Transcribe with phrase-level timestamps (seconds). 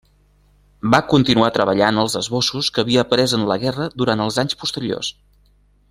[0.93, 5.13] Va continuar treballant als esbossos que havia pres en la guerra durant els anys posteriors.